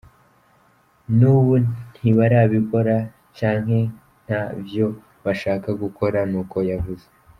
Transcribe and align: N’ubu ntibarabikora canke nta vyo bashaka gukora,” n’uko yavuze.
N’ubu 1.17 1.53
ntibarabikora 1.97 2.95
canke 3.37 3.81
nta 4.25 4.41
vyo 4.65 4.87
bashaka 5.25 5.69
gukora,” 5.81 6.19
n’uko 6.31 6.57
yavuze. 6.71 7.05